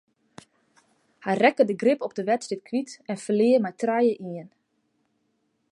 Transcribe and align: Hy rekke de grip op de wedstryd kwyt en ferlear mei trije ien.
Hy 1.25 1.33
rekke 1.39 1.63
de 1.67 1.75
grip 1.81 1.99
op 2.07 2.13
de 2.17 2.23
wedstryd 2.31 2.63
kwyt 2.67 2.91
en 3.11 3.21
ferlear 3.23 3.61
mei 3.63 3.75
trije 3.81 4.15
ien. 4.33 4.49